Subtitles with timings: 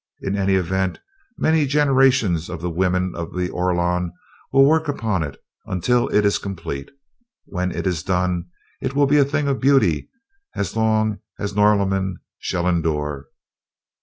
[0.19, 0.97] In any event,
[1.37, 4.11] many generations of the women of the Orlon
[4.51, 6.89] will work upon it until it is complete.
[7.45, 8.47] When it is done,
[8.81, 10.09] it will be a thing of beauty
[10.55, 13.27] as long as Norlamin shall endure."